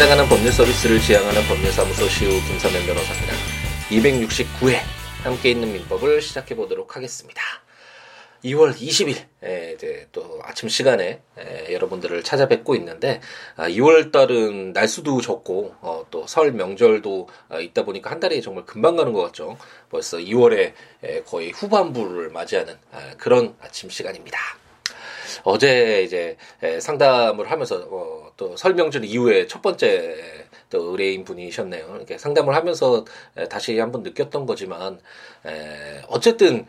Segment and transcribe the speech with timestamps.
[0.00, 3.34] 찾아가는 법률 서비스를 지향하는 법률사무소 시우 김사면 변호사입니다.
[3.90, 4.78] 269회
[5.22, 7.42] 함께 있는 민법을 시작해 보도록 하겠습니다.
[8.42, 13.20] 2월 20일 에, 이제 또 아침 시간에 에, 여러분들을 찾아뵙고 있는데
[13.56, 18.64] 아, 2월 달은 날수도 적고 어, 또 설 명절도 아, 있다 보니까 한 달이 정말
[18.64, 19.58] 금방 가는 것 같죠.
[19.90, 20.72] 벌써 2월에
[21.02, 24.59] 에, 거의 후반부를 맞이하는 아, 그런 아침 시간입니다.
[25.44, 26.36] 어제 이제
[26.80, 30.16] 상담을 하면서 어, 또 설명절 이후에 첫 번째
[30.70, 31.94] 또 의뢰인 분이셨네요.
[31.96, 33.04] 이렇게 상담을 하면서
[33.50, 35.00] 다시 한번 느꼈던 거지만
[36.06, 36.66] 어쨌든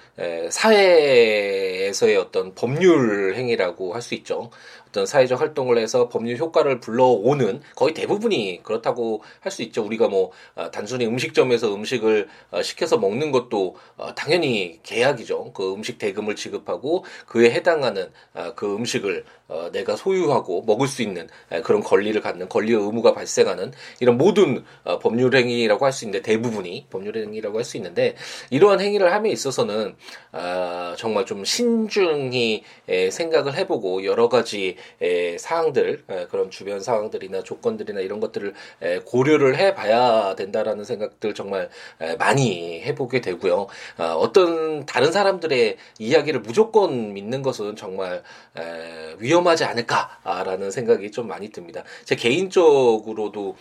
[0.49, 4.49] 사회에서의 어떤 법률 행위라고 할 수 있죠.
[4.91, 9.83] 어떤 사회적 활동을 해서 법률 효과를 불러오는 거의 대부분이 그렇다고 할 수 있죠.
[9.83, 15.51] 우리가 뭐 어, 단순히 음식점에서 음식을 어, 시켜서 먹는 것도 어, 당연히 계약이죠.
[15.53, 18.11] 그 음식 대금을 지급하고 그에 해당하는
[18.55, 19.25] 그 음식을
[19.73, 21.27] 내가 소유하고 먹을 수 있는
[21.65, 24.63] 그런 권리를 갖는 권리 의무가 발생하는 이런 모든
[25.01, 28.15] 법률 행위라고 할 수 있는데 대부분이 법률 행위라고 할 수 있는데
[28.49, 29.95] 이러한 행위를 함에 있어서는
[30.97, 32.63] 정말 좀 신중히
[33.11, 39.57] 생각을 해보고 여러 가지 에, 사항들 에, 그런 주변 상황들이나 조건들이나 이런 것들을 에, 고려를
[39.57, 43.67] 해봐야 된다라는 생각들 정말 에, 많이 해보게 되고요.
[43.97, 48.23] 어, 어떤 다른 사람들의 이야기를 무조건 믿는 것은 정말
[48.57, 51.83] 에, 위험하지 않을까라는 생각이 좀 많이 듭니다.
[52.05, 53.55] 제 개인적으로도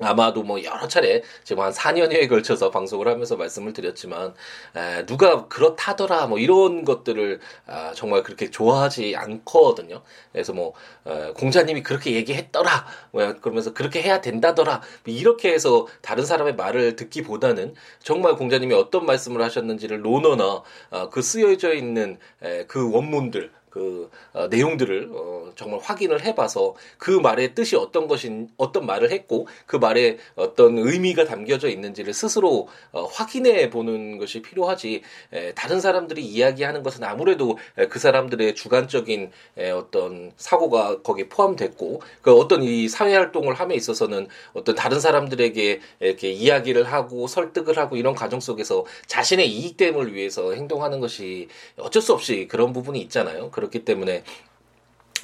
[0.00, 4.34] 아마도 뭐 여러 차례 지금 한 4년여에 걸쳐서 방송을 하면서 말씀을 드렸지만
[4.74, 10.02] 에, 누가 그렇다더라 뭐 이런 것들을 아, 정말 그렇게 좋아하지 않거든요.
[10.32, 10.72] 그래서 뭐
[11.06, 16.96] 에, 공자님이 그렇게 얘기했더라 뭐 그러면서 그렇게 해야 된다더라 뭐 이렇게 해서 다른 사람의 말을
[16.96, 24.10] 듣기보다는 정말 공자님이 어떤 말씀을 하셨는지를 논어나 아, 그 쓰여져 있는 에, 그 원문들 그
[24.34, 29.76] 어, 내용들을 어, 정말 확인을 해봐서 그 말의 뜻이 어떤 것인 어떤 말을 했고 그
[29.76, 35.02] 말에 어떤 의미가 담겨져 있는지를 스스로 어, 확인해 보는 것이 필요하지
[35.32, 42.02] 에, 다른 사람들이 이야기하는 것은 아무래도 에, 그 사람들의 주관적인 에, 어떤 사고가 거기에 포함됐고
[42.20, 47.96] 그 어떤 이 사회 활동을 함에 있어서는 어떤 다른 사람들에게 이렇게 이야기를 하고 설득을 하고
[47.96, 53.50] 이런 과정 속에서 자신의 이익됨을 위해서 행동하는 것이 어쩔 수 없이 그런 부분이 있잖아요.
[53.62, 54.24] 그렇기 때문에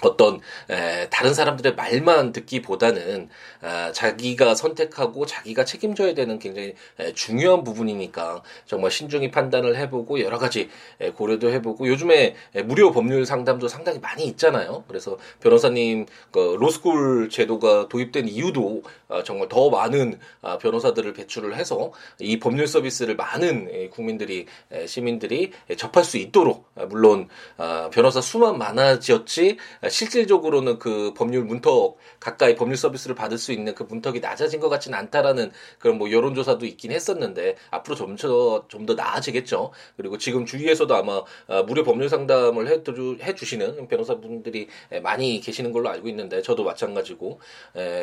[0.02, 3.28] 어떤 에, 다른 사람들의 말만 듣기보다는
[3.60, 10.38] 아, 자기가 선택하고 자기가 책임져야 되는 굉장히 에, 중요한 부분이니까 정말 신중히 판단을 해보고 여러
[10.38, 10.68] 가지
[11.00, 14.84] 에, 고려도 해보고 요즘에 에, 무료 법률 상담도 상당히 많이 있잖아요.
[14.88, 21.92] 그래서 변호사님 그 로스쿨 제도가 도입된 이유도 아, 정말 더 많은 아, 변호사들을 배출을 해서
[22.20, 27.90] 이 법률 서비스를 많은 에, 국민들이 에, 시민들이 에, 접할 수 있도록 아, 물론 아,
[27.92, 29.56] 변호사 수만 많아졌지
[29.90, 34.98] 실질적으로는 그 법률 문턱 가까이 법률 서비스를 받을 수 있는 그 문턱이 낮아진 것 같지는
[34.98, 38.28] 않다라는 그런 뭐 여론조사도 있긴 했었는데 앞으로 점점
[38.68, 39.70] 좀 더 나아지겠죠.
[39.96, 44.68] 그리고 지금 주위에서도 아마 어, 무료 법률 상담을 해 주시는 변호사분들이
[45.02, 47.40] 많이 계시는 걸로 알고 있는데 저도 마찬가지고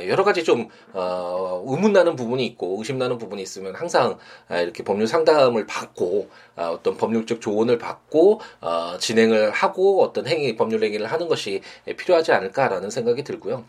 [0.08, 4.18] 여러 가지 좀 어, 의문나는 부분이 있고 의심나는 부분이 있으면 항상
[4.50, 10.84] 이렇게 법률 상담을 받고 아, 어떤 법률적 조언을 받고 어, 진행을 하고 어떤 행위 법률
[10.84, 11.62] 행위를 하는 것이
[11.98, 13.66] 필요하지 않을까라는 생각이 들고요.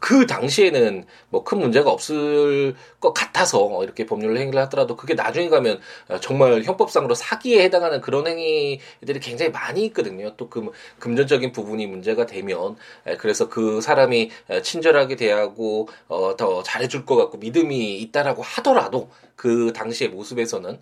[0.00, 5.80] 그 당시에는 뭐 큰 문제가 없을 것 같아서 이렇게 법률 행위를 하더라도 그게 나중에 가면
[6.20, 10.36] 정말 형법상으로 사기에 해당하는 그런 행위들이 굉장히 많이 있거든요.
[10.36, 12.76] 또 그 금전적인 부분이 문제가 되면
[13.18, 14.30] 그래서 그 사람이
[14.62, 20.80] 친절하게 대하고 어, 더 잘해줄 것 같고 믿음이 있다라고 하더라도 그 당시의 모습에서는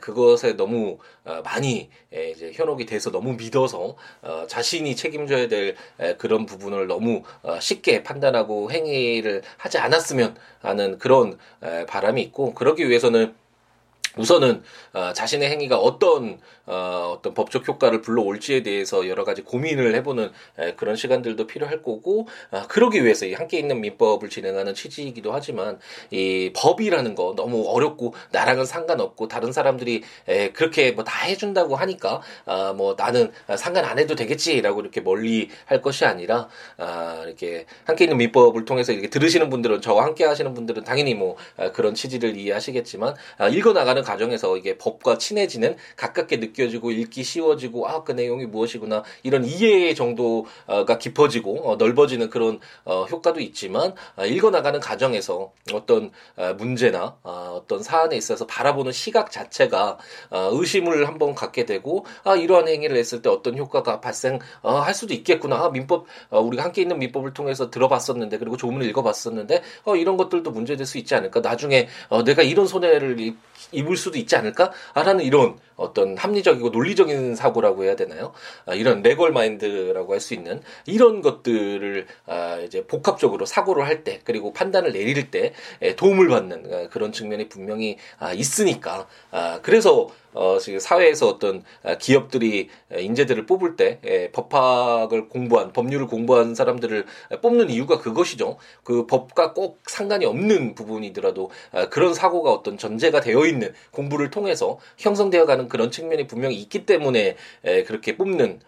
[0.00, 5.74] 그것에 너무 어, 많이 이제 현혹이 돼서 너무 믿어서 어, 자신이 책임져야 될
[6.18, 11.38] 그런 부분을 너무 어, 쉽게 판단하고 행위를 하지 않았으면 하는 그런
[11.88, 13.34] 바람이 있고 그러기 위해서는
[14.16, 14.62] 우선은
[14.92, 20.74] 어, 자신의 행위가 어떤 어, 어떤 법적 효과를 불러올지에 대해서 여러 가지 고민을 해보는 에,
[20.74, 25.78] 그런 시간들도 필요할 거고 아, 그러기 위해서 이 함께 있는 민법을 진행하는 취지이기도 하지만
[26.10, 32.22] 이 법이라는 거 너무 어렵고 나랑은 상관없고 다른 사람들이 에, 그렇게 뭐 다 해준다고 하니까
[32.46, 38.04] 아, 뭐 나는 상관 안 해도 되겠지라고 이렇게 멀리 할 것이 아니라 아, 이렇게 함께
[38.04, 42.36] 있는 민법을 통해서 이렇게 들으시는 분들은 저와 함께 하시는 분들은 당연히 뭐 아, 그런 취지를
[42.36, 48.46] 이해하시겠지만 아, 읽어 나가는 과정에서 이게 법과 친해지는 가깝게 느껴지고 읽기 쉬워지고 아 그 내용이
[48.46, 56.12] 무엇이구나 이런 이해 정도가 깊어지고 어, 넓어지는 그런 어, 효과도 있지만 아, 읽어나가는 과정에서 어떤
[56.36, 59.98] 아, 문제나 아, 어떤 사안에 있어서 바라보는 시각 자체가
[60.30, 65.14] 아, 의심을 한번 갖게 되고 아 이러한 행위를 했을 때 어떤 효과가 발생할 어, 수도
[65.14, 65.64] 있겠구나.
[65.64, 70.50] 아, 민법 어, 우리가 함께 있는 민법을 통해서 들어봤었는데 그리고 조문을 읽어봤었는데 어, 이런 것들도
[70.50, 71.40] 문제될 수 있지 않을까.
[71.40, 73.34] 나중에 어, 내가 이런 손해를
[73.72, 78.32] 입을 수도 있지 않을까라는 이런 어떤 합리적이고 논리적인 사고라고 해야 되나요?
[78.66, 84.20] 아, 이런 레걸 마인드라고 할 수 있는 이런 것들을 아, 이제 복합적으로 사고를 할 때
[84.24, 85.52] 그리고 판단을 내릴 때
[85.96, 91.94] 도움을 받는 아, 그런 측면이 분명히 아, 있으니까 아, 그래서 어, 지금 사회에서 어떤 아,
[91.96, 97.06] 기업들이 인재들을 뽑을 때 예, 법학을 공부한 법률을 공부한 사람들을
[97.40, 98.56] 뽑는 이유가 그것이죠.
[98.82, 104.78] 그 법과 꼭 상관이 없는 부분이더라도 아, 그런 사고가 어떤 전제가 되어 있는 공부를 통해서
[104.98, 107.36] 형성되어 가는 그런 측면이 분명히 있기 때문에
[107.86, 108.60] 그렇게 뽑는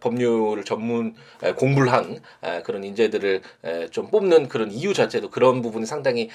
[0.00, 1.14] 법률 전문
[1.56, 2.20] 공부를 한
[2.64, 3.42] 그런 인재들을
[3.90, 6.28] 좀 뽑는 그런 이유 자체도 그런 부분이 상당히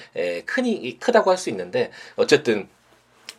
[0.46, 2.68] 크니 크다고 할 수 있는데 어쨌든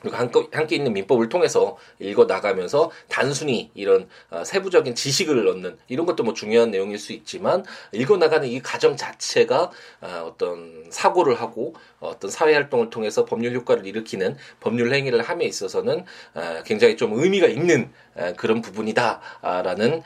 [0.02, 6.24] 그리고 함께 있는 민법을 통해서 읽어 나가면서 단순히 이런 어, 세부적인 지식을 얻는 이런 것도
[6.24, 12.32] 뭐 중요한 내용일 수 있지만 읽어 나가는 이 과정 자체가 어, 어떤 사고를 하고 어떤
[12.32, 17.92] 사회 활동을 통해서 법률 효과를 일으키는 법률 행위를 함에 있어서는 어, 굉장히 좀 의미가 있는
[18.36, 20.02] 그런 부분이다라는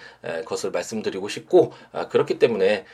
[0.45, 2.85] 것을 말씀드리고 싶고 아, 그렇기 때문에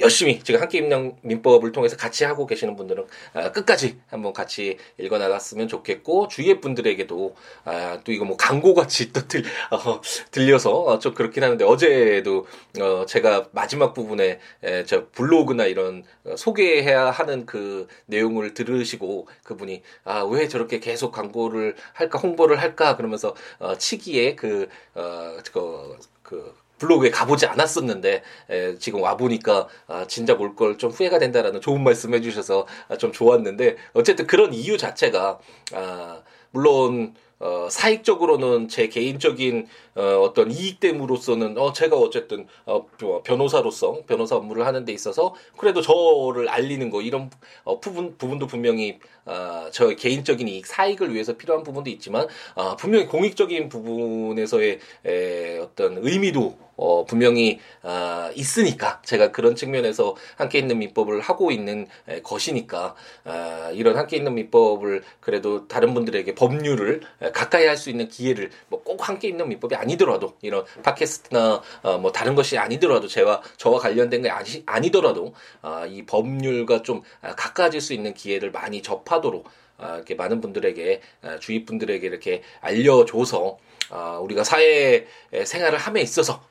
[0.00, 5.18] 열심히 지금 함께 있는 민법을 통해서 같이 하고 계시는 분들은 아, 끝까지 한번 같이 읽어
[5.18, 10.00] 나갔으면 있으면 좋겠고 주위의 분들에게도 아, 또 이거 뭐 광고 같이 또 들, 어,
[10.30, 12.46] 들려서 어, 좀 그렇긴 하는데 어제도
[12.80, 19.82] 어, 제가 마지막 부분에 에, 저 블로그나 이런 어, 소개해야 하는 그 내용을 들으시고 그분이
[20.04, 26.54] 아 왜 저렇게 계속 광고를 할까 홍보를 할까 그러면서 어, 치기에 그 어, 그, 그
[26.78, 31.82] 블로그에 가보지 않았었는데 에, 지금 와 보니까 아, 진작 올 걸 좀 후회가 된다라는 좋은
[31.82, 35.38] 말씀 해주셔서 아, 좀 좋았는데 어쨌든 그런 이유 자체가
[35.74, 42.86] 아, 물론 어, 사익적으로는 제 개인적인 어, 어떤 이익됨으로서는 어, 제가 어쨌든 어,
[43.24, 47.30] 변호사로서 변호사 업무를 하는 데 있어서 그래도 저를 알리는 거 이런
[47.64, 53.06] 어, 부분 부분도 분명히 어, 저 개인적인 이익 사익을 위해서 필요한 부분도 있지만 어, 분명히
[53.06, 61.20] 공익적인 부분에서의 에, 어떤 의미도 어, 분명히 어, 있으니까 제가 그런 측면에서 함께 있는 민법을
[61.20, 62.94] 하고 있는 에, 것이니까
[63.24, 68.50] 어, 이런 함께 있는 민법을 그래도 다른 분들에게 법률을 에, 가까이 할 수 있는 기회를
[68.68, 73.78] 뭐 꼭 함께 있는 민법이 아니더라도 이런 팟캐스트나 어, 뭐 다른 것이 아니더라도 제와 저와
[73.80, 79.46] 관련된 게 아니, 아니더라도 어, 이 법률과 좀 가까워질 수 있는 기회를 많이 접하도록
[79.78, 83.58] 어, 이렇게 많은 분들에게 어, 주위 분들에게 이렇게 알려줘서
[83.90, 85.06] 어, 우리가 사회
[85.44, 86.42] 생활을 함에 있어서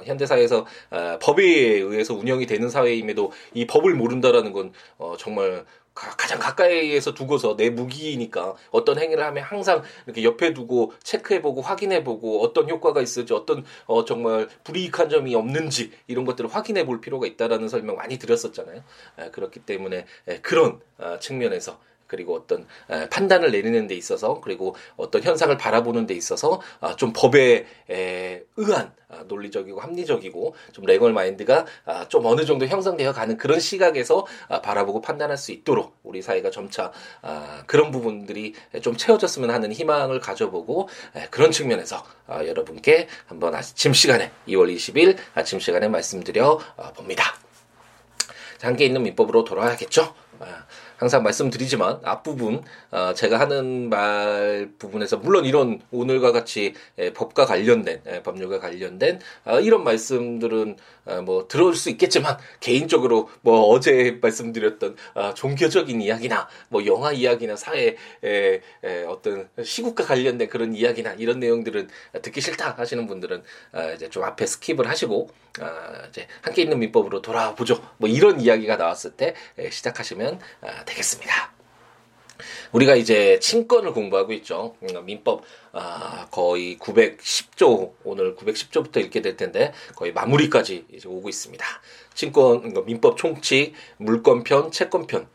[0.00, 5.64] 어, 현대 사회에서 어, 법에 의해서 운영이 되는 사회임에도 이 법을 모른다라는 건 어, 정말
[5.92, 12.70] 가장 가까이에서 두고서 내 무기니까 어떤 행위를 하면 항상 이렇게 옆에 두고 체크해보고 확인해보고 어떤
[12.70, 18.18] 효과가 있을지 어떤 어 정말 불이익한 점이 없는지 이런 것들을 확인해볼 필요가 있다라는 설명 많이
[18.18, 18.82] 드렸었잖아요.
[19.18, 21.78] 에, 그렇기 때문에 에, 그런 어, 측면에서
[22.10, 22.66] 그리고 어떤
[23.10, 27.66] 판단을 내리는 데 있어서 그리고 어떤 현상을 바라보는 데 있어서 아, 좀 법에
[28.56, 34.26] 의한 아, 논리적이고 합리적이고 좀 레걸 마인드가 아, 좀 어느 정도 형성되어 가는 그런 시각에서
[34.62, 36.90] 바라보고 판단할 수 있도록 우리 사회가 점차
[37.66, 40.88] 그런 부분들이 좀 채워졌으면 하는 희망을 가져보고
[41.30, 46.58] 그런 측면에서 여러분께 한번 아침 시간에 2월 20일 아침 시간에 말씀드려
[46.96, 47.34] 봅니다.
[48.60, 50.14] 함께 있는 민법으로 돌아가겠죠.
[50.96, 58.02] 항상 말씀드리지만 앞부분 어, 제가 하는 말 부분에서 물론 이런 오늘과 같이 에, 법과 관련된
[58.06, 64.96] 에, 법률과 관련된 어, 이런 말씀들은 어, 뭐 들어올 수 있겠지만 개인적으로 뭐 어제 말씀드렸던
[65.14, 67.96] 어, 종교적인 이야기나 뭐 영화 이야기나 사회
[69.08, 71.88] 어떤 시국과 관련된 그런 이야기나 이런 내용들은
[72.22, 73.42] 듣기 싫다 하시는 분들은
[73.72, 75.30] 어, 이제 좀 앞에 skip을 하시고
[75.60, 75.66] 어,
[76.08, 77.82] 이제 함께 읽는 민법으로 돌아보죠.
[77.96, 80.29] 뭐 이런 이야기가 나왔을 때 에, 시작하시면
[80.60, 81.52] 어, 되겠습니다.
[82.72, 84.76] 우리가 이제 친권을 공부하고 있죠.
[84.82, 91.64] 음, 민법 아, 거의 910조 오늘 910조부터 읽게 될 텐데 거의 마무리까지 이제 오고 있습니다.
[92.14, 95.28] 친권 민법 총칙 물권편 채권편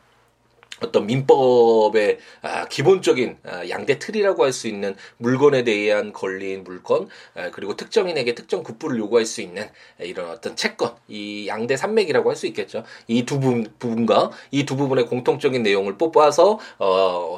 [0.82, 7.50] 어떤 민법의 아, 기본적인 아, 양대 틀이라고 할 수 있는 물건에 대한 권리인 물권 아,
[7.52, 12.48] 그리고 특정인에게 특정 급부를 요구할 수 있는 이런 어떤 채권 이 양대 산맥이라고 할 수
[12.48, 12.84] 있겠죠.
[13.08, 16.88] 이 두 부분과 이 두 부분의 공통적인 내용을 뽑아서 어,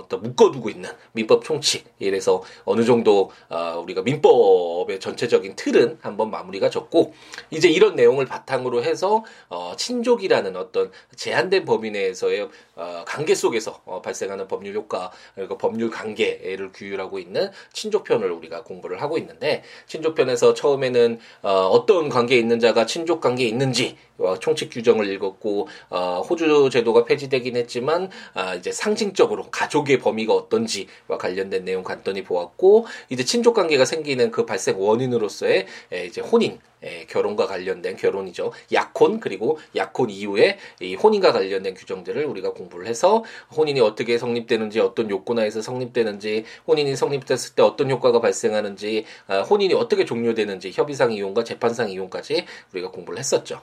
[0.01, 6.69] 어떤 묶어두고 있는 민법 총칙 이래서 어느 정도 어, 우리가 민법의 전체적인 틀은 한번 마무리가
[6.69, 7.13] 졌고
[7.51, 14.01] 이제 이런 내용을 바탕으로 해서 어, 친족이라는 어떤 제한된 범위 내에서의 어, 관계 속에서 어,
[14.01, 21.19] 발생하는 법률 효과 그리고 법률 관계를 규율하고 있는 친족편을 우리가 공부를 하고 있는데 친족편에서 처음에는
[21.41, 27.03] 어, 어떤 관계에 있는 자가 친족 관계에 있는지 어, 총칙 규정을 읽었고 어, 호주 제도가
[27.05, 33.85] 폐지되긴 했지만 아, 이제 상징적으로 가족의 범위가 어떤지와 관련된 내용 간단히 보았고 이제 친족 관계가
[33.85, 38.51] 생기는 그 발생 원인으로서의 에, 이제 혼인 에, 결혼과 관련된 결혼이죠.
[38.71, 43.16] 약혼 그리고 약혼 이후에 이 혼인과 관련된 규정들을 우리가 공부를 해서
[43.55, 50.05] 혼인이 어떻게 성립되는지 어떤 요건하에서 성립되는지 혼인이 성립됐을 때 어떤 효과가 발생하는지 아, 혼인이 어떻게
[50.05, 53.61] 종료되는지 협의상 이용과 재판상 이용까지 우리가 공부를 했었죠.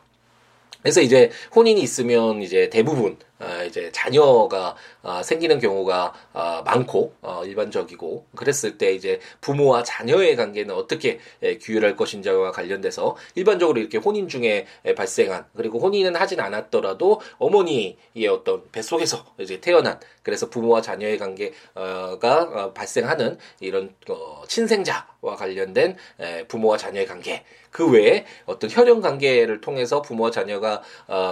[0.85, 3.34] 그래서 이제 혼인이 있으면 이제 대부분 어,
[3.67, 11.21] 이제 자녀가 어, 생기는 경우가 어, 많고 일반적이고 그랬을 때 이제 부모와 자녀의 관계는 어떻게
[11.43, 18.63] 예, 규율할 것인지와 관련돼서 일반적으로 이렇게 혼인 중에 발생한 그리고 혼인은 하진 않았더라도 어머니의 어떤
[18.73, 23.95] 뱃속에서 이제 태어난 그래서 부모와 자녀의 관계가 발생하는 이런
[24.49, 25.97] 친생자와 관련된
[26.49, 27.45] 부모와 자녀의 관계.
[27.71, 30.81] 그 외에 어떤 혈연 관계를 통해서 부모와 자녀가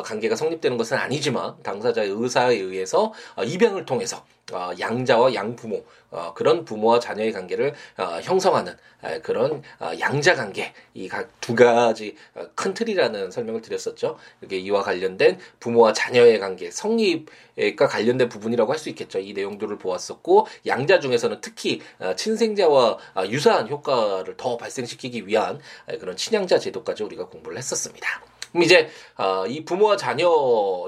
[0.05, 6.35] 관계가 성립되는 것은 아니지만 당사자 당사자의 의사에 의해서 어, 입양을 통해서 어, 양자와 양부모 어,
[6.35, 7.75] 그런 부모와 자녀의 관계를
[8.23, 8.77] 형성하는
[9.23, 9.63] 그런
[9.99, 11.09] 양자 관계 이
[11.41, 12.17] 두 가지
[12.55, 14.19] 큰 틀이라는 설명을 드렸었죠.
[14.43, 19.21] 이게 이와 관련된 부모와 자녀의 관계 성립과 관련된 부분이라고 할 수 있겠죠.
[19.21, 21.81] 이 내용들을 보았었고 양자 중에서는 특히
[22.17, 25.61] 친생자와 유사한 효과를 더 발생시키기 위한
[26.01, 28.32] 그런 친양자 제도까지 우리가 공부를 했었습니다.
[28.53, 30.29] 그럼 이제 어, 이 부모와 자녀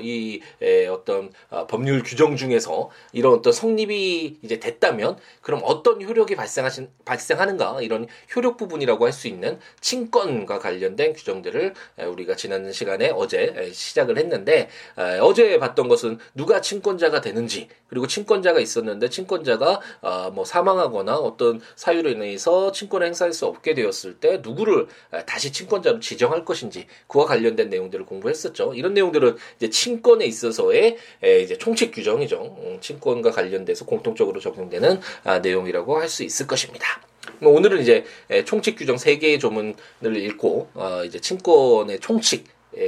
[0.03, 6.37] 이 에, 어떤 어, 법률 규정 중에서 이런 어떤 성립이 이제 됐다면 그럼 어떤 효력이
[6.37, 7.81] 발생하신 발생하는가?
[7.83, 13.71] 이런 효력 부분이라고 할 수 있는 친권과 관련된 규정들을 에, 우리가 지난 시간에 어제 에,
[13.71, 14.69] 시작을 했는데
[14.99, 21.61] 에, 어제 봤던 것은 누가 친권자가 되는지 그리고 친권자가 있었는데 친권자가 어, 뭐 사망하거나 어떤
[21.77, 27.27] 사유로 인해서 친권을 행사할 수 없게 되었을 때 누구를 에, 다시 친권자로 지정할 것인지 그와
[27.27, 28.75] 관련 관련된 내용들을 공부했었죠.
[28.75, 30.97] 이런 내용들은 이제 친권에 있어서의
[31.43, 32.57] 이제 총칙 규정이죠.
[32.59, 37.01] 음, 친권과 관련돼서 공통적으로 적용되는 아, 내용이라고 할 수 있을 것입니다.
[37.41, 38.05] 뭐 오늘은 이제
[38.45, 42.45] 총칙 규정 세 개의 조문을 읽고 어, 이제 친권의 총칙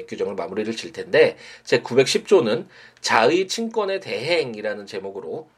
[0.07, 2.67] 규정을 마무리를 칠 텐데 제 910조는
[3.01, 5.49] 자의 친권의 대행이라는 제목으로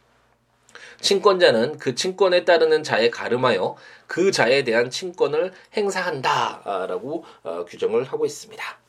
[1.00, 8.88] 친권자는 그 친권에 따르는 자에 가름하여 그 자에 대한 친권을 행사한다라고 어, 규정을 하고 있습니다.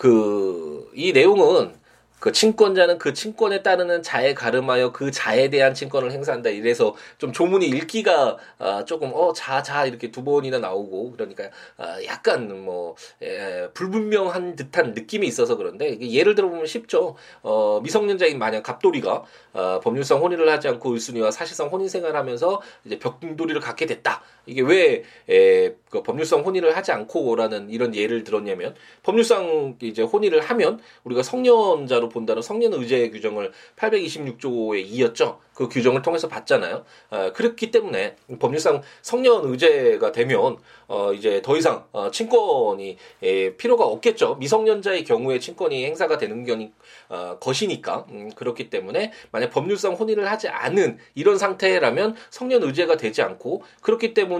[0.00, 1.78] 그, 이 내용은
[2.20, 6.50] 그 친권자는 그 친권에 따르는 자에 가름하여 그 자에 대한 친권을 행사한다.
[6.50, 11.44] 이래서 좀 조문이 읽기가 아, 조금 어 자 자 이렇게 두 번이나 나오고 그러니까
[11.78, 17.16] 아, 약간 뭐 에, 불분명한 듯한 느낌이 있어서 그런데 예를 들어보면 쉽죠.
[17.42, 23.60] 어 미성년자인 만약 갑돌이가 어, 법률상 혼인을 하지 않고 을순이와 사실상 혼인 생활하면서 이제 벽돌이를
[23.62, 24.22] 갖게 됐다.
[24.50, 30.80] 이게 왜 에, 그 법률상 혼인을 하지 않고라는 이런 예를 들었냐면 법률상 이제 혼인을 하면
[31.04, 35.38] 우리가 성년자로 본다는 성년 의제 규정을 826조에 이었죠.
[35.60, 36.84] 그 규정을 통해서 봤잖아요.
[37.10, 40.56] 어, 그렇기 때문에 법률상 성년 의제가 되면
[40.88, 44.36] 어, 이제 더 이상 어, 친권이 예, 필요가 없겠죠.
[44.36, 46.72] 미성년자의 경우에 친권이 행사가 되는 경이
[47.10, 53.20] 어, 것이니까 음, 그렇기 때문에 만약 법률상 혼인을 하지 않은 이런 상태라면 성년 의제가 되지
[53.20, 54.39] 않고 그렇기 때문에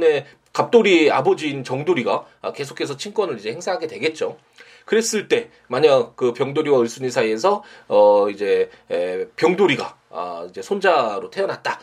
[0.53, 4.37] 갑돌이 아버지인 정돌이가 아, 계속해서 친권을 이제 행사하게 되겠죠.
[4.85, 11.79] 그랬을 때 만약 그 병돌이와 을순이 사이에서 어 이제 에, 병돌이가 아 이제 손자로 태어났다.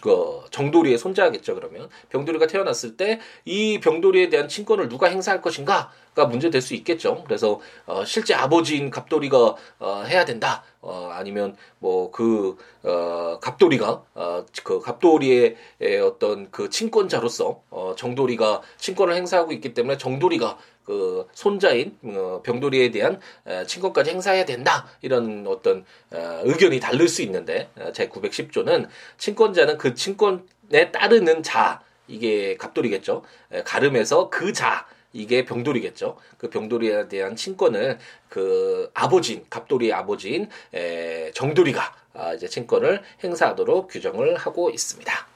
[0.00, 6.60] 그 정돌이의 손자겠죠 그러면 병돌이가 태어났을 때 이 병돌이에 대한 친권을 누가 행사할 것인가가 문제될
[6.60, 7.24] 수 있겠죠.
[7.24, 10.62] 그래서 어, 실제 아버지인 갑돌이가 어, 해야 된다.
[10.82, 15.56] 어, 아니면 뭐 그 어, 갑돌이가 어, 그 갑돌이의
[16.04, 23.20] 어떤 그 친권자로서 어, 정돌이가 친권을 행사하고 있기 때문에 정돌이가 그 손자인 어, 병돌이에 대한
[23.66, 24.86] 친권까지 행사해야 된다.
[25.00, 31.80] 이런 어떤 어, 의견이 다를 수 있는데 어, 제 910조는 친권자는 그 친권에 따르는 자.
[32.08, 33.22] 이게 갑돌이겠죠.
[33.64, 36.16] 가름에서 그 자 이게 병돌이겠죠.
[36.38, 44.36] 그 병돌이에 대한 친권을 그 아버지인 갑돌이의 아버지인 에, 정돌이가 아, 이제 친권을 행사하도록 규정을
[44.36, 45.26] 하고 있습니다.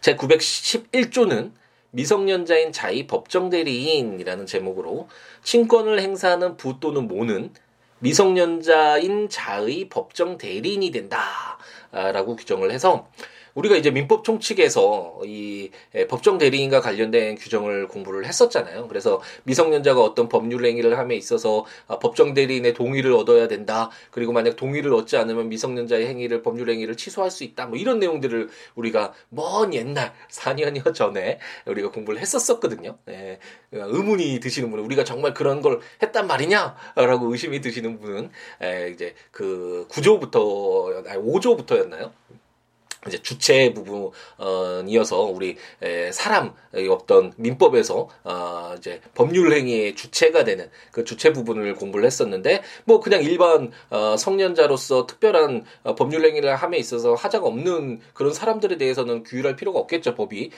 [0.00, 1.52] 제 911조는
[1.92, 5.08] 미성년자인 자의 법정 대리인이라는 제목으로
[5.42, 7.52] 친권을 행사하는 부 또는 모는
[7.98, 13.08] 미성년자인 자의 법정 대리인이 된다라고 규정을 해서
[13.54, 15.70] 우리가 이제 민법 총칙에서 이
[16.08, 18.88] 법정 대리인과 관련된 규정을 공부를 했었잖아요.
[18.88, 23.90] 그래서 미성년자가 어떤 법률 행위를 함에 있어서 아, 법정 대리인의 동의를 얻어야 된다.
[24.10, 27.66] 그리고 만약 동의를 얻지 않으면 미성년자의 행위를 법률 행위를 취소할 수 있다.
[27.66, 32.96] 뭐 이런 내용들을 우리가 먼 옛날 4년여 전에 우리가 공부를 했었었거든요.
[33.08, 33.38] 예,
[33.72, 38.30] 의문이 드시는 분은 우리가 정말 그런 걸 했단 말이냐라고 의심이 드시는 분은
[38.62, 42.10] 예, 이제 그 9조부터 아니 5조부터였나요?
[43.06, 45.56] 이제 주체 부분이어서 우리
[46.12, 46.52] 사람
[46.90, 53.22] 어떤 민법에서 어 이제 법률 행위의 주체가 되는 그 주체 부분을 공부를 했었는데 뭐 그냥
[53.22, 59.56] 일반 어 성년자로서 특별한 어, 법률 행위를 함에 있어서 하자가 없는 그런 사람들에 대해서는 규율할
[59.56, 60.50] 필요가 없겠죠 법이.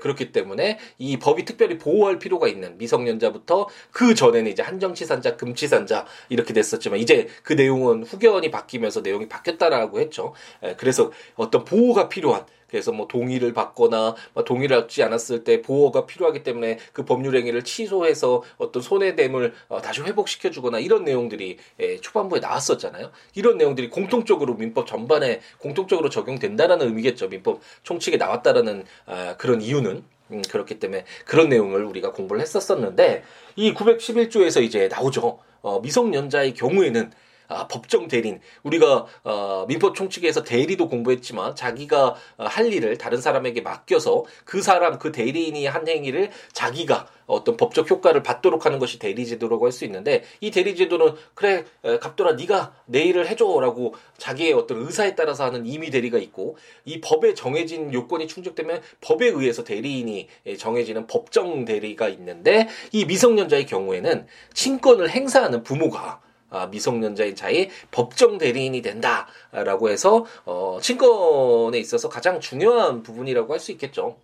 [0.00, 6.52] 그렇기 때문에 이 법이 특별히 보호할 필요가 있는 미성년자부터 그 전에는 이제 한정치산자 금치산자 이렇게
[6.52, 10.34] 됐었지만 이제 그 내용은 후견이 바뀌면서 내용이 바뀌었다라고 했죠.
[10.76, 16.04] 그래서 어떤 보호 보호가 필요한 그래서 뭐 동의를 받거나 뭐 동의를 받지 않았을 때 보호가
[16.04, 21.96] 필요하기 때문에 그 법률 행위를 취소해서 어떤 손해됨을 어, 다시 회복시켜 주거나 이런 내용들이 예,
[22.00, 23.10] 초반부에 나왔었잖아요.
[23.34, 27.28] 이런 내용들이 공통적으로 민법 전반에 공통적으로 적용된다라는 의미겠죠.
[27.28, 33.24] 민법 총칙에 나왔다라는 아, 그런 이유는 음, 그렇기 때문에 그런 내용을 우리가 공부를 했었었는데
[33.56, 35.38] 이 911조에서 이제 나오죠.
[35.62, 37.12] 어, 미성년자의 경우에는
[37.48, 43.62] 아, 법정 대리인 우리가 어, 민법 총칙에서 대리도 공부했지만 자기가 어, 할 일을 다른 사람에게
[43.62, 49.66] 맡겨서 그 사람 그 대리인이 한 행위를 자기가 어떤 법적 효과를 받도록 하는 것이 대리제도라고
[49.66, 51.64] 할 수 있는데 이 대리제도는 그래
[52.00, 57.34] 갑돌아 네가 내 일을 해줘라고 자기의 어떤 의사에 따라서 하는 임의 대리가 있고 이 법에
[57.34, 60.28] 정해진 요건이 충족되면 법에 의해서 대리인이
[60.58, 68.80] 정해지는 법정 대리가 있는데 이 미성년자의 경우에는 친권을 행사하는 부모가 아, 미성년자인 자의 법정 대리인이
[68.82, 74.16] 된다라고 해서 어, 친권에 있어서 가장 중요한 부분이라고 할 수 있겠죠.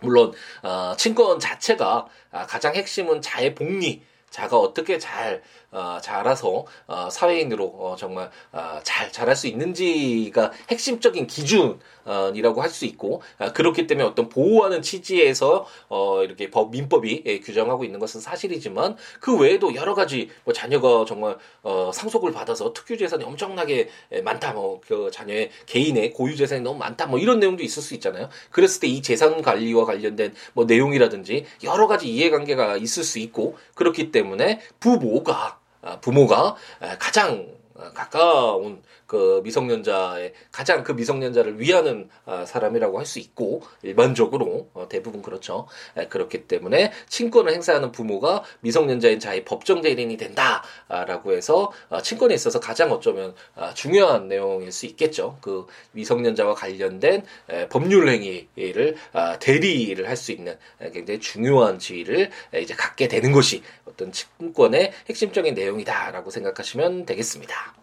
[0.00, 7.08] 물론 어, 친권 자체가 아, 가장 핵심은 자의 복리, 자가 어떻게 잘 어, 자라서 어,
[7.10, 13.86] 사회인으로 어, 정말 어, 잘 자랄 수 있는지가 핵심적인 기준이라고 할 수 있고 어, 그렇기
[13.86, 19.74] 때문에 어떤 보호하는 취지에서 어, 이렇게 법 민법이 예, 규정하고 있는 것은 사실이지만 그 외에도
[19.74, 25.10] 여러 가지 뭐 자녀가 정말 어, 상속을 받아서 특유 재산이 엄청나게 예, 많다 뭐 그
[25.12, 28.28] 자녀의 개인의 고유 재산이 너무 많다 뭐 이런 내용도 있을 수 있잖아요.
[28.50, 34.10] 그랬을 때 이 재산 관리와 관련된 뭐 내용이라든지 여러 가지 이해관계가 있을 수 있고 그렇기
[34.12, 35.59] 때문에 부모가 아,
[36.00, 36.56] 부모가
[36.98, 37.46] 가장
[37.94, 45.20] 가까운 그 미성년자의 가장 그 미성년자를 위하는 아, 사람이라고 할 수 있고 일반적으로 어, 대부분
[45.20, 45.66] 그렇죠.
[46.10, 52.92] 그렇기 때문에 친권을 행사하는 부모가 미성년자인 자의 법정 대리인이 된다라고 해서 어, 친권에 있어서 가장
[52.92, 55.38] 어쩌면 아, 중요한 내용일 수 있겠죠.
[55.40, 57.24] 그 미성년자와 관련된
[57.68, 58.94] 법률 행위를
[59.40, 60.56] 대리를 할 수 있는
[60.92, 62.30] 굉장히 중요한 지위를
[62.62, 67.79] 이제 갖게 되는 것이 어떤 친권의 핵심적인 내용이다라고 생각하시면 되겠습니다.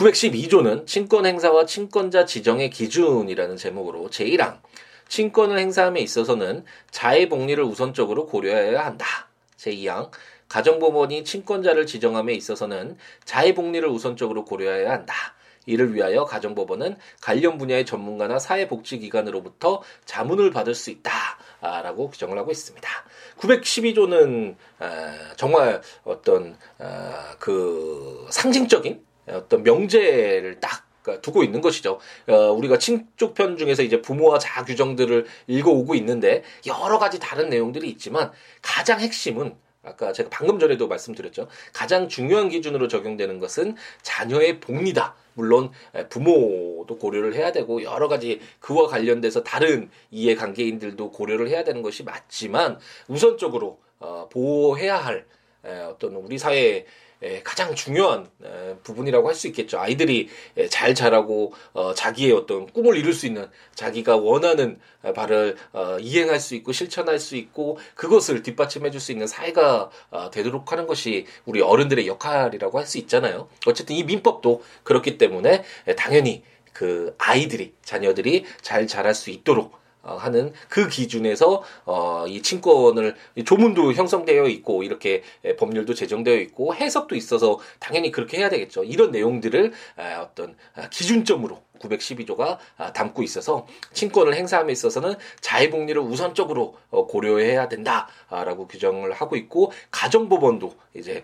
[0.00, 4.58] 912조는 친권 행사와 친권자 지정의 기준이라는 제목으로 제1항
[5.08, 9.28] 친권을 행사함에 있어서는 자의 복리를 우선적으로 고려해야 한다.
[9.58, 10.10] 제2항
[10.48, 15.14] 가정법원이 친권자를 지정함에 있어서는 자의 복리를 우선적으로 고려해야 한다.
[15.66, 21.12] 이를 위하여 가정법원은 관련 분야의 전문가나 사회복지기관으로부터 자문을 받을 수 있다.
[21.60, 22.88] 라고 규정을 하고 있습니다.
[23.36, 24.56] 912조는
[25.36, 26.56] 정말 어떤
[27.38, 30.90] 그 상징적인 어떤 명제를 딱
[31.22, 31.98] 두고 있는 것이죠.
[32.28, 38.30] 어, 우리가 친족편 중에서 이제 부모와 자 규정들을 읽어오고 있는데 여러 가지 다른 내용들이 있지만
[38.62, 41.48] 가장 핵심은 아까 제가 방금 전에도 말씀드렸죠.
[41.72, 45.14] 가장 중요한 기준으로 적용되는 것은 자녀의 복리다.
[45.32, 45.70] 물론
[46.10, 52.78] 부모도 고려를 해야 되고 여러 가지 그와 관련돼서 다른 이해관계인들도 고려를 해야 되는 것이 맞지만
[53.08, 55.24] 우선적으로 어, 보호해야 할
[55.88, 56.86] 어떤 우리 사회의 예,
[57.44, 59.78] 가장 중요한 예, 부분이라고 할 수 있겠죠.
[59.78, 64.78] 아이들이 예, 잘 자라고 어, 자기의 어떤 꿈을 이룰 수 있는 자기가 원하는
[65.14, 70.30] 바를 어, 이행할 수 있고 실천할 수 있고 그것을 뒷받침해 줄 수 있는 사회가 어,
[70.30, 73.48] 되도록 하는 것이 우리 어른들의 역할이라고 할 수 있잖아요.
[73.66, 75.62] 어쨌든 이 민법도 그렇기 때문에
[75.96, 83.14] 당연히 그 아이들이 자녀들이 잘 자랄 수 있도록 어, 하는 그 기준에서 어, 이 친권을
[83.44, 85.22] 조문도 형성되어 있고 이렇게
[85.58, 88.84] 법률도 제정되어 있고 해석도 있어서 당연히 그렇게 해야 되겠죠.
[88.84, 89.72] 이런 내용들을
[90.22, 98.68] 어떤 아, 기준점으로 912조가 아, 담고 있어서 친권을 행사함에 있어서는 자해복리를 우선적으로 어, 고려해야 된다라고
[98.68, 101.22] 규정을 하고 있고 가정법원도 이제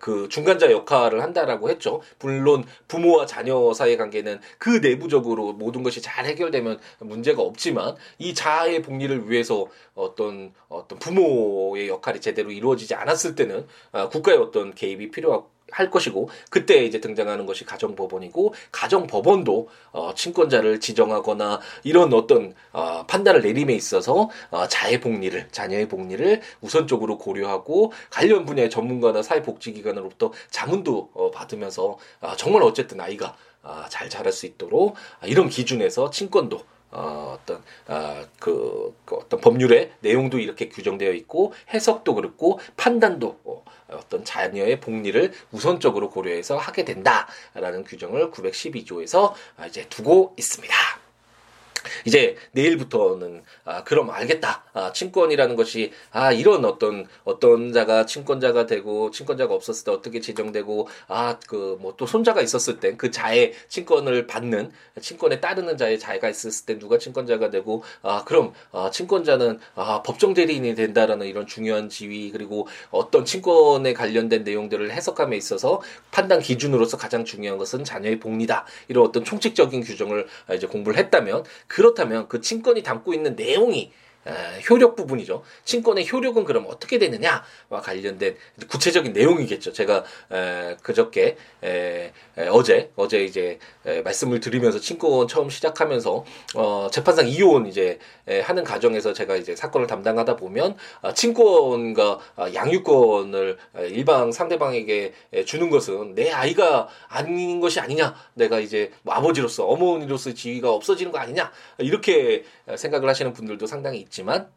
[0.00, 2.00] 그 중간자 역할을 한다라고 했죠.
[2.18, 8.82] 물론 부모와 자녀 사이의 관계는 그 내부적으로 모든 것이 잘 해결되면 문제가 없지만 이 자해
[8.82, 15.55] 복리를 위해서 어떤 어떤 부모의 역할이 제대로 이루어지지 않았을 때는 아, 국가의 어떤 개입이 필요하고
[15.72, 23.42] 할 것이고 그때 이제 등장하는 것이 가정법원이고 가정법원도 어, 친권자를 지정하거나 이런 어떤 어, 판단을
[23.42, 31.30] 내림에 있어서 어, 자의 복리를 자녀의 복리를 우선적으로 고려하고 관련 분야의 전문가나 사회복지기관으로부터 자문도 어,
[31.32, 37.62] 받으면서 어, 정말 어쨌든 아이가 어, 잘 자랄 수 있도록 이런 기준에서 친권도 어, 어떤
[37.88, 44.80] 어, 그, 그 어떤 법률의 내용도 이렇게 규정되어 있고 해석도 그렇고 판단도 어, 어떤 자녀의
[44.80, 49.32] 복리를 우선적으로 고려해서 하게 된다라는 규정을 912조에서
[49.66, 50.74] 이제 두고 있습니다.
[52.04, 54.64] 이제 내일부터는 아 그럼 알겠다.
[54.72, 60.88] 아 친권이라는 것이 아 이런 어떤 어떤 자가 친권자가 되고 친권자가 없었을 때 어떻게 지정되고
[61.08, 64.70] 아 그 뭐 또 손자가 있었을 때 그 자의 친권을 받는
[65.00, 70.34] 친권에 따르는 자의 자가 있었을 때 누가 친권자가 되고 아 그럼 아 친권자는 아 법정
[70.34, 77.24] 대리인이 된다라는 이런 중요한 지위 그리고 어떤 친권에 관련된 내용들을 해석함에 있어서 판단 기준으로서 가장
[77.24, 78.64] 중요한 것은 자녀의 복리다.
[78.88, 83.92] 이런 어떤 총칙적인 규정을 이제 공부를 했다면 그 렇다면 그 친권이 담고 있는 내용이
[84.68, 85.42] 효력 부분이죠.
[85.64, 88.36] 친권의 효력은 그럼 어떻게 되느냐와 관련된
[88.68, 89.72] 구체적인 내용이겠죠.
[89.72, 90.04] 제가
[90.82, 91.36] 그저께
[92.50, 93.58] 어제 어제 이제
[94.04, 96.24] 말씀을 드리면서 친권 처음 시작하면서
[96.56, 97.98] 어 재판상 이혼 이제
[98.42, 103.58] 하는 과정에서 제가 이제 사건을 담당하다 보면 아, 친권과 아, 양육권을
[103.90, 105.12] 일방 상대방에게
[105.44, 108.14] 주는 것은 내 아이가 아닌 것이 아니냐.
[108.34, 111.52] 내가 이제 뭐 아버지로서 어머니로서 지위가 없어지는 거 아니냐.
[111.78, 114.48] 이렇게 생각을 하시는 분들도 상당히 있 지만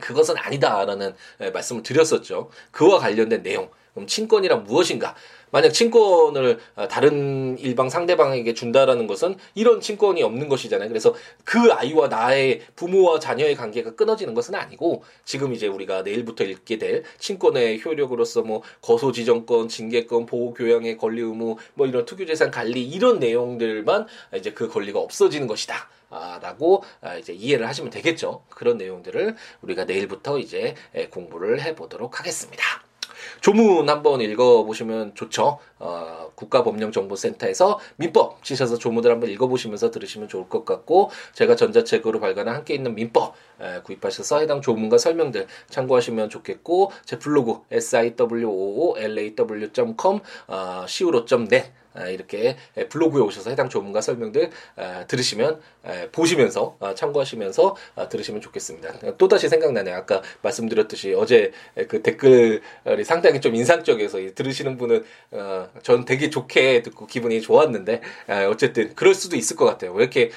[0.00, 1.14] 그것은 아니다라는
[1.52, 2.50] 말씀을 드렸었죠.
[2.70, 3.68] 그와 관련된 내용.
[3.94, 5.14] 그럼 친권이란 무엇인가?
[5.50, 10.88] 만약 친권을 어, 다른 일방 상대방에게 준다라는 것은 이런 친권이 없는 것이잖아요.
[10.88, 16.76] 그래서 그 아이와 나의 부모와 자녀의 관계가 끊어지는 것은 아니고 지금 이제 우리가 내일부터 읽게
[16.76, 23.18] 될 친권의 효력으로서 뭐 거소지정권, 징계권, 보호 교양의 권리 의무, 뭐 이런 투교재산 관리 이런
[23.18, 25.88] 내용들만 이제 그 권리가 없어지는 것이다.
[26.10, 28.42] 아, 라고 아, 이제 이해를 하시면 되겠죠.
[28.48, 30.74] 그런 내용들을 우리가 내일부터 이제
[31.10, 32.86] 공부를 해보도록 하겠습니다.
[33.40, 35.58] 조문 한번 읽어보시면 좋죠.
[35.78, 42.74] 어, 국가법령정보센터에서 민법 치셔서 조문을 한번 읽어보시면서 들으시면 좋을 것 같고 제가 전자책으로 발간한 함께
[42.74, 51.70] 있는 민법 에, 구입하셔서 해당 조문과 설명들 참고하시면 좋겠고 제 블로그 siwoolaw.com 어, siwo.net 아,
[52.10, 52.56] 이렇게
[52.88, 55.60] 블로그에 오셔서 해당 조문과 설명들 아, 들으시면
[56.12, 57.76] 보시면서 아, 참고하시면서
[58.08, 59.16] 들으시면 좋겠습니다.
[59.18, 59.96] 또 다시 생각나네요.
[59.96, 61.52] 아까 말씀드렸듯이 어제
[61.88, 62.60] 그 댓글이
[63.04, 68.00] 상당히 좀 인상적이어서 들으시는 분은 어, 전 되게 좋게 듣고 기분이 좋았는데
[68.50, 69.92] 어쨌든 그럴 수도 있을 것 같아요.
[69.92, 70.30] 왜 이렇게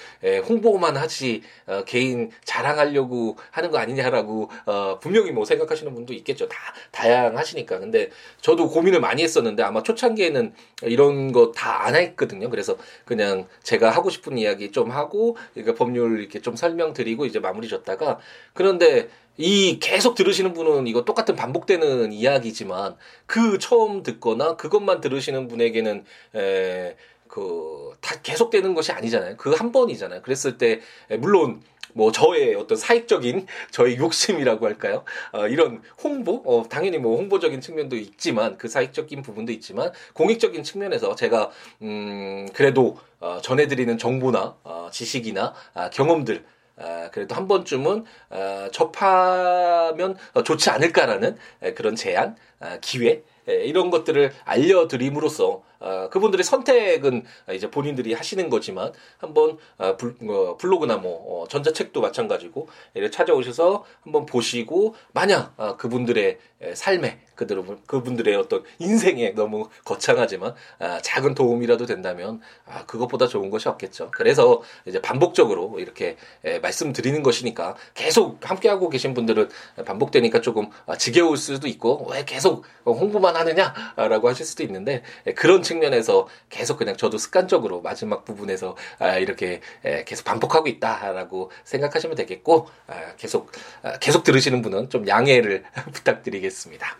[0.47, 6.47] 홍보만 하지 어, 개인 자랑하려고 하는 거 아니냐라고 어, 분명히 뭐 생각하시는 분도 있겠죠.
[6.47, 6.57] 다
[6.91, 7.79] 다양하시니까.
[7.79, 8.09] 근데
[8.41, 12.49] 저도 고민을 많이 했었는데 아마 초창기에는 이런 것다 안 했거든요.
[12.49, 17.67] 그래서 그냥 제가 하고 싶은 이야기 좀 하고 그러니까 법률 이렇게 좀 설명드리고 이제 마무리
[17.69, 18.19] 줬다가
[18.53, 26.03] 그런데 이 계속 들으시는 분은 이거 똑같은 반복되는 이야기지만 그 처음 듣거나 그것만 들으시는 분에게는
[26.35, 26.95] 에,
[27.29, 29.37] 그, 다 계속되는 것이 아니잖아요.
[29.37, 30.23] 그 한 번이잖아요.
[30.23, 30.81] 그랬을 때,
[31.19, 31.61] 물론,
[31.93, 35.03] 뭐 저의 어떤 사익적인 저의 욕심이라고 할까요?
[35.31, 41.15] 어, 이런 홍보, 어, 당연히 뭐 홍보적인 측면도 있지만 그 사익적인 부분도 있지만 공익적인 측면에서
[41.15, 46.45] 제가 음 그래도 어, 전해드리는 정보나 어, 지식이나 아, 경험들
[46.79, 51.37] 아, 그래도 한 번쯤은 아, 접하면 좋지 않을까라는
[51.75, 59.57] 그런 제안, 아, 기회 이런 것들을 알려드림으로써 어, 그분들의 선택은 이제 본인들이 하시는 거지만 한번
[59.77, 66.39] 어, 불, 어, 블로그나 뭐 어, 전자책도 마찬가지고 이렇게 찾아오셔서 한번 보시고 만약 어, 그분들의
[66.73, 73.69] 삶에 그대로 그분들의 어떤 인생에 너무 거창하지만 아, 작은 도움이라도 된다면 아, 그것보다 좋은 것이
[73.69, 74.11] 없겠죠.
[74.11, 79.47] 그래서 이제 반복적으로 이렇게 에, 말씀드리는 것이니까 계속 함께하고 계신 분들은
[79.85, 85.63] 반복되니까 조금 아, 지겨울 수도 있고 왜 계속 홍보만 하느냐라고 하실 수도 있는데 예, 그런
[85.69, 92.67] 측면에서 계속 그냥 저도 습관적으로 마지막 부분에서 아, 이렇게 예, 계속 반복하고 있다라고 생각하시면 되겠고
[92.87, 93.51] 아, 계속
[93.83, 96.97] 아, 계속 들으시는 분은 좀 양해를 부탁드리겠습니다.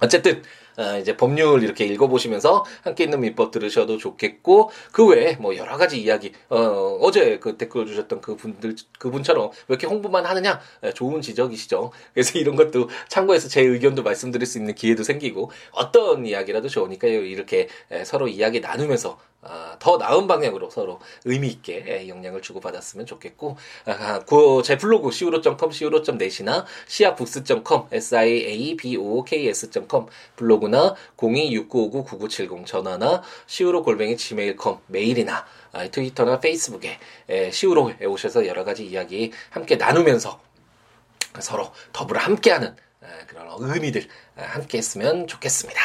[0.00, 0.42] 어쨌든 어,
[1.00, 6.32] 이제 법률 이렇게 읽어보시면서 함께 있는 민법 들으셔도 좋겠고 그 외에 뭐 여러 가지 이야기
[6.48, 6.56] 어,
[7.00, 11.90] 어제 그 댓글 주셨던 그 분들 그분처럼 왜 이렇게 홍보만 하느냐 예, 좋은 지적이시죠.
[12.14, 17.68] 그래서 이런 것도 참고해서 제 의견도 말씀드릴 수 있는 기회도 생기고 어떤 이야기라도 좋으니까요 이렇게
[17.90, 19.39] 예, 서로 이야기 나누면서 아,
[19.78, 24.20] 더 나은 방향으로 서로 의미 있게 예, 영향을 주고받았으면 좋겠고 아,
[24.62, 36.40] 제 블로그 siwo.com, siwo.net이나 siabooks.com, siabooks.com 블로그나 026959-9970 전화나 siwo 골뱅이 gmail.com 메일이나 아, 트위터나
[36.40, 36.98] 페이스북에
[37.28, 40.38] siwo에 오셔서 여러 가지 이야기 함께 나누면서
[41.38, 42.76] 서로 더불어 함께하는
[43.26, 45.80] 그런 의미들 함께 했으면 좋겠습니다.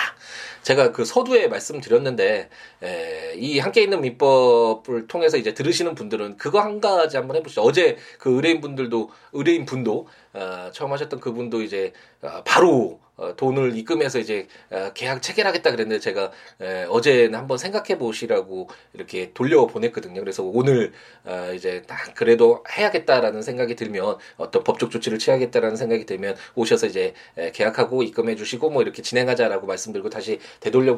[0.63, 2.49] 제가 그 서두에 말씀드렸는데
[2.83, 7.61] 에, 이 함께 있는 민법을 통해서 이제 들으시는 분들은 그거 한 가지 한번 해보시죠.
[7.61, 13.77] 어제 그 의뢰인 분들도 의뢰인 분도 어, 처음 하셨던 그분도 이제 어, 바로 어, 돈을
[13.77, 20.19] 입금해서 이제 어, 계약 체결하겠다 그랬는데 제가 에, 어제는 한번 생각해 보시라고 이렇게 돌려 보냈거든요.
[20.19, 20.91] 그래서 오늘
[21.23, 27.13] 어, 이제 딱 그래도 해야겠다라는 생각이 들면 어떤 법적 조치를 취하겠다라는 생각이 들면 오셔서 이제
[27.37, 30.97] 에, 계약하고 입금해 주시고 뭐 이렇게 진행하자라고 말씀드리고 다시 되돌려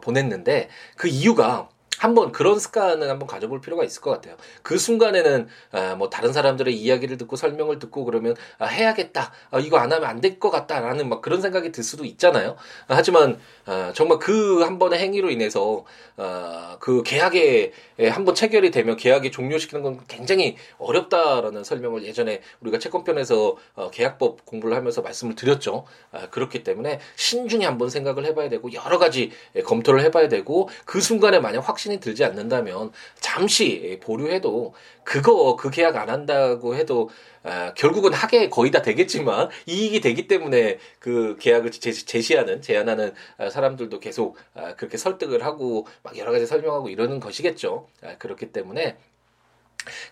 [0.00, 1.68] 보냈는데 그 이유가
[1.98, 4.36] 한번 그런 습관을 한번 가져볼 필요가 있을 것 같아요.
[4.62, 9.32] 그 순간에는 아, 뭐 다른 사람들의 이야기를 듣고 설명을 듣고 그러면 아, 해야겠다.
[9.50, 12.56] 아, 이거 안 하면 안 될 것 같다라는 막 그런 생각이 들 수도 있잖아요.
[12.88, 15.84] 아, 하지만 아, 정말 그 한 번의 행위로 인해서
[16.16, 17.72] 아, 그 계약에
[18.10, 24.76] 한번 체결이 되면 계약이 종료시키는 건 굉장히 어렵다라는 설명을 예전에 우리가 채권편에서 어, 계약법 공부를
[24.76, 25.84] 하면서 말씀을 드렸죠.
[26.12, 29.30] 아, 그렇기 때문에 신중히 한번 생각을 해봐야 되고 여러 가지
[29.64, 35.96] 검토를 해봐야 되고 그 순간에 만약 확신 확신이 들지 않는다면 잠시 보류해도 그거 그 계약
[35.96, 37.08] 안 한다고 해도
[37.42, 43.48] 아, 결국은 하게 거의 다 되겠지만 이익이 되기 때문에 그 계약을 제시 하는 제안하는 아,
[43.48, 47.88] 사람들도 계속 아, 그렇게 설득을 하고 막 여러 가지 설명하고 이러는 것이겠죠.
[48.02, 48.96] 아, 그렇기 때문에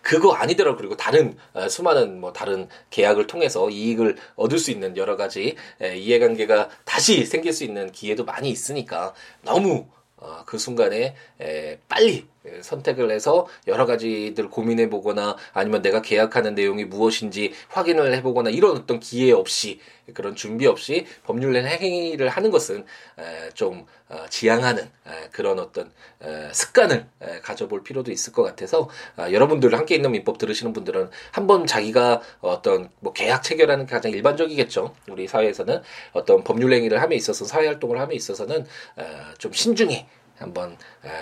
[0.01, 5.17] 그거 아니더라도 그리고 다른 어, 수많은 뭐 다른 계약을 통해서 이익을 얻을 수 있는 여러
[5.17, 10.04] 가지 에, 이해관계가 다시 생길 수 있는 기회도 많이 있으니까 너무 어,
[10.45, 12.27] 그 순간에 에, 빨리
[12.61, 18.77] 선택을 해서 여러 가지들 고민해 보거나 아니면 내가 계약하는 내용이 무엇인지 확인을 해 보거나 이런
[18.77, 19.79] 어떤 기회 없이
[20.13, 22.85] 그런 준비 없이 법률 행위를 하는 것은
[23.17, 28.87] 에, 좀 어, 지양하는 에, 그런 어떤 에, 습관을 에, 가져볼 필요도 있을 것 같아서
[29.15, 34.93] 아, 여러분들 함께 있는 민법 들으시는 분들은 한번 자기가 어떤 뭐 계약 체결하는 가장 일반적이겠죠
[35.09, 35.81] 우리 사회에서는
[36.13, 39.03] 어떤 법률 행위를 함에 있어서 사회 활동을 함에 있어서는 에,
[39.39, 40.05] 좀 신중히
[40.37, 40.77] 한번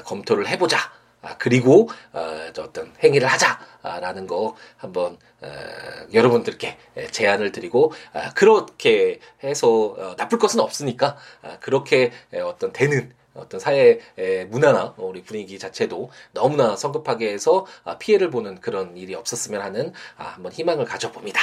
[0.06, 1.03] 검토를 해보자.
[1.24, 5.48] 아, 그리고 어, 어떤 행위를 하자라는 거 한번 어,
[6.14, 6.78] 여러분들께
[7.12, 12.12] 제안을 드리고 아, 그렇게 해서 어, 나쁠 것은 없으니까 아, 그렇게
[12.44, 14.00] 어떤 되는 어떤 사회
[14.50, 20.26] 문화나 우리 분위기 자체도 너무나 성급하게 해서 아, 피해를 보는 그런 일이 없었으면 하는 아,
[20.26, 21.40] 한번 희망을 가져봅니다.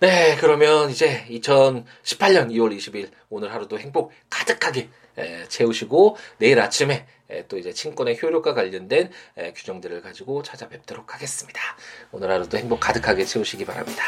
[0.00, 4.88] 네, 그러면 이제 2018년 2월 20일 오늘 하루도 행복 가득하게
[5.48, 7.06] 채우시고 내일 아침에
[7.48, 9.10] 또 이제 친권의 효력과 관련된
[9.54, 11.60] 규정들을 가지고 찾아뵙도록 하겠습니다.
[12.12, 14.02] 오늘 하루도 행복 가득하게 채우시기 바랍니다.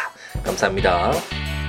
[0.44, 1.65] 감사합니다.